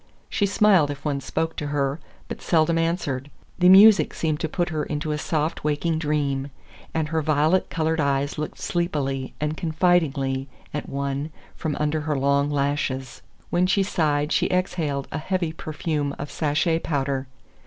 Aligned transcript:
She 0.31 0.47
smiled 0.47 0.89
if 0.89 1.05
one 1.05 1.21
spoke 1.21 1.55
to 1.57 1.67
her, 1.67 1.99
but 2.27 2.41
seldom 2.41 2.79
answered. 2.79 3.29
The 3.59 3.69
music 3.69 4.15
seemed 4.15 4.39
to 4.39 4.49
put 4.49 4.69
her 4.69 4.81
into 4.83 5.11
a 5.11 5.17
soft, 5.19 5.63
waking 5.63 5.99
dream, 5.99 6.49
and 6.91 7.09
her 7.09 7.21
violet 7.21 7.69
colored 7.69 7.99
eyes 7.99 8.39
looked 8.39 8.57
sleepily 8.57 9.35
and 9.39 9.55
confidingly 9.55 10.49
at 10.73 10.89
one 10.89 11.29
from 11.55 11.75
under 11.79 12.01
her 12.01 12.17
long 12.17 12.49
lashes. 12.49 13.21
When 13.51 13.67
she 13.67 13.83
sighed 13.83 14.31
she 14.31 14.47
exhaled 14.49 15.07
a 15.11 15.19
heavy 15.19 15.53
perfume 15.53 16.15
of 16.17 16.31
sachet 16.31 16.79
powder. 16.79 17.27